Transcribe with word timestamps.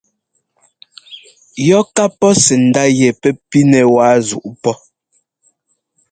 Yɔ 1.67 1.79
ká 1.95 2.05
pɔ́ 2.19 2.31
tsɛ̌ndá 2.41 2.83
yɛ 2.99 3.09
pɛ́ 3.21 3.31
pínɛ 3.49 3.79
wáa 3.93 4.15
zuꞌú 4.27 4.53
pɔ́. 4.63 4.75